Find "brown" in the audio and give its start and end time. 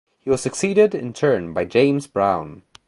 2.07-2.63